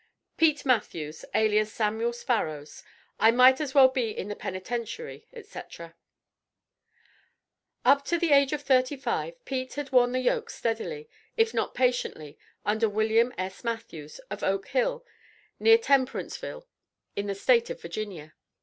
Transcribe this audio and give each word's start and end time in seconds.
"PETE 0.37 0.65
MATTHEWS," 0.65 1.25
ALIAS 1.35 1.71
SAMUEL 1.71 2.11
SPARROWS. 2.11 2.81
"I 3.19 3.29
MIGHT 3.29 3.61
AS 3.61 3.75
WELL 3.75 3.89
BE 3.89 4.09
IN 4.09 4.29
THE 4.29 4.35
PENITENTIARY, 4.35 5.27
&C." 5.43 5.61
Up 7.85 8.03
to 8.05 8.17
the 8.17 8.31
age 8.31 8.51
of 8.51 8.63
thirty 8.63 8.97
five 8.97 9.45
"Pete" 9.45 9.75
had 9.75 9.91
worn 9.91 10.11
the 10.11 10.19
yoke 10.19 10.49
steadily, 10.49 11.07
if 11.37 11.53
not 11.53 11.75
patiently 11.75 12.35
under 12.65 12.89
William 12.89 13.31
S. 13.37 13.63
Matthews, 13.63 14.17
of 14.31 14.41
Oak 14.43 14.69
Hall, 14.69 15.05
near 15.59 15.77
Temperanceville, 15.77 16.65
in 17.15 17.27
the 17.27 17.35
State 17.35 17.69
of 17.69 17.79
Virginia. 17.79 18.33